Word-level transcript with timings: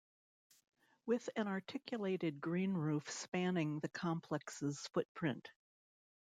With 1.05 1.29
an 1.35 1.47
articulated 1.47 2.41
green 2.41 2.73
roof 2.73 3.07
spanning 3.11 3.77
the 3.81 3.89
complex's 3.89 4.87
footprint. 4.95 5.47